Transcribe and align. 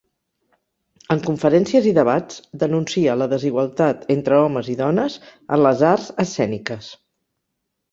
En 1.15 1.19
conferències 1.27 1.87
i 1.89 1.93
debats 1.97 2.39
denuncia 2.63 3.19
la 3.23 3.29
desigualtat 3.35 4.09
entre 4.17 4.41
homes 4.47 4.73
i 4.75 4.81
dones 4.83 5.21
en 5.37 5.65
les 5.69 5.87
arts 5.93 6.11
escèniques. 6.27 6.93